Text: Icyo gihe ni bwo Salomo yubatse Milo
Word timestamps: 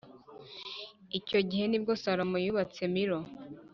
Icyo 1.19 1.39
gihe 1.49 1.65
ni 1.67 1.79
bwo 1.81 1.93
Salomo 2.03 2.37
yubatse 2.45 2.81
Milo 2.93 3.19